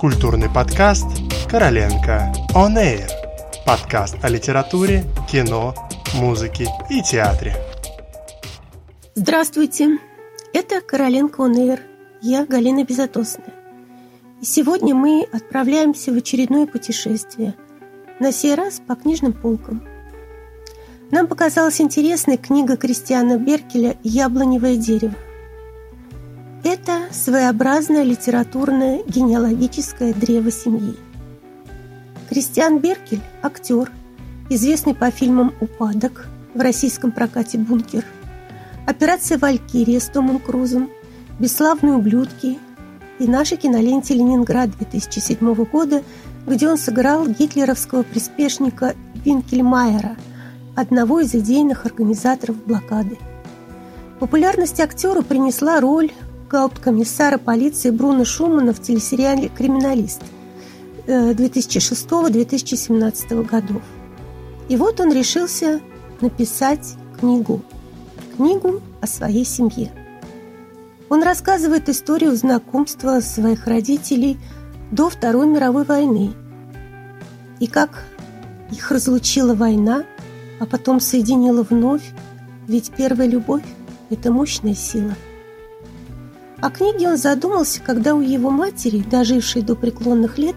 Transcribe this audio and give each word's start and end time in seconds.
Культурный 0.00 0.48
подкаст 0.48 1.04
«Короленко 1.50 2.32
On 2.54 2.74
Air». 2.74 3.06
Подкаст 3.66 4.16
о 4.22 4.30
литературе, 4.30 5.04
кино, 5.30 5.74
музыке 6.14 6.68
и 6.88 7.02
театре. 7.02 7.54
Здравствуйте! 9.14 9.98
Это 10.54 10.80
«Короленко 10.80 11.42
On 11.42 11.52
Air». 11.54 11.80
Я 12.22 12.46
Галина 12.46 12.82
Безотосная. 12.84 13.52
И 14.40 14.46
сегодня 14.46 14.94
мы 14.94 15.28
отправляемся 15.30 16.12
в 16.12 16.16
очередное 16.16 16.66
путешествие. 16.66 17.54
На 18.20 18.32
сей 18.32 18.54
раз 18.54 18.80
по 18.80 18.94
книжным 18.94 19.34
полкам. 19.34 19.86
Нам 21.10 21.26
показалась 21.26 21.78
интересной 21.78 22.38
книга 22.38 22.78
Кристиана 22.78 23.36
Беркеля 23.36 23.98
«Яблоневое 24.02 24.76
дерево». 24.76 25.14
Своеобразное 27.12 28.04
литературное 28.04 29.02
генеалогическое 29.04 30.14
древо 30.14 30.52
семьи. 30.52 30.94
Кристиан 32.28 32.78
Беркель– 32.78 33.20
актер, 33.42 33.90
известный 34.48 34.94
по 34.94 35.10
фильмам 35.10 35.52
«Упадок», 35.60 36.28
в 36.54 36.60
российском 36.60 37.10
прокате 37.10 37.58
«Бункер», 37.58 38.04
«Операция 38.86 39.38
Валькирия» 39.38 39.98
с 39.98 40.06
Томом 40.06 40.38
Крузом, 40.38 40.88
«Бесславные 41.40 41.94
ублюдки» 41.94 42.58
и 43.18 43.26
нашей 43.26 43.56
киноленте 43.56 44.14
«Ленинград» 44.14 44.70
2007 44.78 45.54
года, 45.64 46.04
где 46.46 46.68
он 46.68 46.78
сыграл 46.78 47.26
гитлеровского 47.26 48.04
приспешника 48.04 48.94
Винкельмайера, 49.24 50.16
одного 50.76 51.18
из 51.18 51.34
идейных 51.34 51.86
организаторов 51.86 52.64
блокады. 52.64 53.18
Популярность 54.20 54.78
актера 54.78 55.22
принесла 55.22 55.80
роль 55.80 56.12
гаупткомиссара 56.50 57.38
полиции 57.38 57.90
Бруно 57.90 58.24
Шумана 58.24 58.74
в 58.74 58.82
телесериале 58.82 59.48
«Криминалист» 59.48 60.22
2006-2017 61.06 63.24
э, 63.30 63.42
годов. 63.44 63.82
И 64.68 64.76
вот 64.76 64.98
он 65.00 65.12
решился 65.12 65.80
написать 66.20 66.96
книгу. 67.18 67.62
Книгу 68.36 68.82
о 69.00 69.06
своей 69.06 69.44
семье. 69.44 69.92
Он 71.08 71.22
рассказывает 71.22 71.88
историю 71.88 72.34
знакомства 72.36 73.20
своих 73.20 73.66
родителей 73.66 74.38
до 74.90 75.08
Второй 75.08 75.46
мировой 75.46 75.84
войны 75.84 76.32
и 77.60 77.66
как 77.66 78.04
их 78.70 78.90
разлучила 78.90 79.54
война, 79.54 80.04
а 80.58 80.66
потом 80.66 81.00
соединила 81.00 81.62
вновь, 81.62 82.12
ведь 82.66 82.90
первая 82.96 83.28
любовь– 83.28 83.64
это 84.10 84.32
мощная 84.32 84.74
сила– 84.74 85.14
о 86.60 86.70
книге 86.70 87.08
он 87.08 87.16
задумался, 87.16 87.80
когда 87.80 88.14
у 88.14 88.20
его 88.20 88.50
матери, 88.50 89.04
дожившей 89.08 89.62
до 89.62 89.74
преклонных 89.74 90.36
лет, 90.38 90.56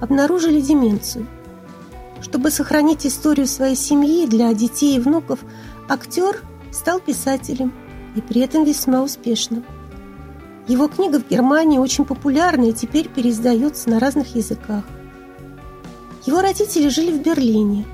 обнаружили 0.00 0.60
деменцию. 0.60 1.26
Чтобы 2.20 2.50
сохранить 2.50 3.06
историю 3.06 3.46
своей 3.46 3.76
семьи 3.76 4.26
для 4.26 4.52
детей 4.54 4.96
и 4.96 5.00
внуков, 5.00 5.40
актер 5.88 6.42
стал 6.72 6.98
писателем 6.98 7.72
и 8.16 8.20
при 8.20 8.40
этом 8.40 8.64
весьма 8.64 9.02
успешным. 9.02 9.64
Его 10.66 10.88
книга 10.88 11.20
в 11.20 11.28
Германии 11.28 11.78
очень 11.78 12.04
популярна 12.04 12.64
и 12.64 12.72
теперь 12.72 13.08
переиздается 13.08 13.90
на 13.90 14.00
разных 14.00 14.34
языках. 14.34 14.84
Его 16.24 16.40
родители 16.40 16.88
жили 16.88 17.12
в 17.12 17.22
Берлине. 17.22 17.84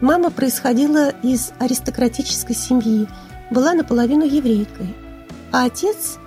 Мама 0.00 0.30
происходила 0.30 1.08
из 1.08 1.52
аристократической 1.58 2.54
семьи, 2.54 3.08
была 3.50 3.74
наполовину 3.74 4.24
еврейкой, 4.24 4.94
а 5.52 5.64
отец 5.64 6.18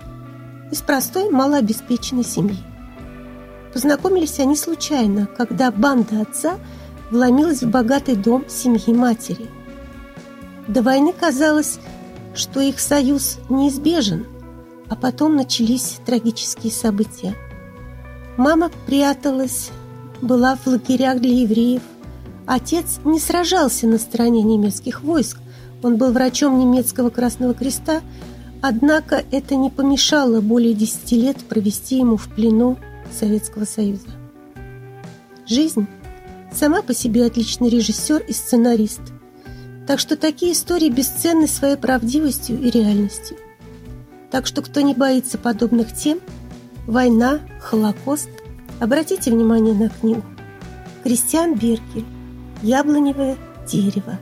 из 0.72 0.82
простой 0.82 1.30
малообеспеченной 1.30 2.24
семьи. 2.24 2.58
Познакомились 3.74 4.40
они 4.40 4.56
случайно, 4.56 5.28
когда 5.38 5.72
банда 5.72 6.22
отца 6.22 6.58
вломилась 7.12 7.64
в 7.64 7.70
богатый 7.70 8.16
дом 8.16 8.46
семьи 8.48 8.94
матери. 8.94 9.48
До 10.68 10.82
войны 10.82 11.14
казалось, 11.14 11.80
что 12.36 12.60
их 12.62 12.80
союз 12.80 13.38
неизбежен, 13.50 14.26
а 14.90 14.96
потом 14.96 15.36
начались 15.36 16.00
трагические 16.06 16.72
события. 16.72 17.36
Мама 18.38 18.72
пряталась, 18.86 19.72
была 20.22 20.56
в 20.56 20.68
лагерях 20.68 21.20
для 21.20 21.42
евреев. 21.42 21.82
Отец 22.46 23.00
не 23.04 23.20
сражался 23.20 23.88
на 23.88 23.98
стороне 23.98 24.42
немецких 24.42 25.04
войск. 25.04 25.38
Он 25.84 25.98
был 25.98 26.12
врачом 26.12 26.58
немецкого 26.58 27.10
Красного 27.10 27.54
Креста 27.54 28.02
Однако 28.62 29.24
это 29.32 29.56
не 29.56 29.70
помешало 29.70 30.42
более 30.42 30.74
десяти 30.74 31.16
лет 31.22 31.38
провести 31.38 31.98
ему 31.98 32.18
в 32.18 32.28
плену 32.28 32.78
Советского 33.18 33.66
Союза. 33.66 34.08
Жизнь 35.48 35.88
сама 36.54 36.82
по 36.82 36.94
себе 36.94 37.26
отличный 37.26 37.70
режиссер 37.70 38.22
и 38.28 38.34
сценарист, 38.34 39.02
так 39.88 40.00
что 40.00 40.18
такие 40.18 40.52
истории 40.52 40.90
бесценны 40.90 41.48
своей 41.48 41.78
правдивостью 41.78 42.62
и 42.62 42.70
реальностью. 42.70 43.38
Так 44.30 44.46
что 44.46 44.62
кто 44.62 44.82
не 44.82 44.94
боится 44.94 45.38
подобных 45.38 45.94
тем, 45.94 46.20
война, 46.86 47.40
Холокост, 47.62 48.30
обратите 48.80 49.32
внимание 49.32 49.74
на 49.74 49.90
книгу. 49.90 50.24
Кристиан 51.04 51.56
Беркель 51.56 52.06
«Яблоневое 52.62 53.38
дерево». 53.68 54.20